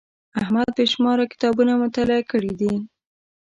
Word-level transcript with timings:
احمد 0.41 0.69
بې 0.77 0.85
شماره 0.93 1.23
کتابونه 1.33 1.73
مطالعه 1.83 2.23
کړي 2.31 2.53
دي. 2.59 2.73